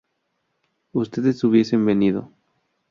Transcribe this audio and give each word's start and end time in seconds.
ustedes 0.93 1.43
hubiesen 1.43 1.85
vivido 1.85 2.31